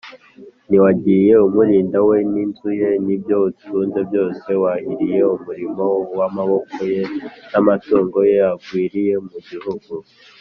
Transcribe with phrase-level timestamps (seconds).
[0.67, 5.85] ntiwagiye umurinda we n’inzu ye n’ibyo atunze byose’ wahiriye umurimo
[6.17, 7.03] w’amaboko ye,
[7.51, 9.91] n’amatungo ye agwiriye mu gihugu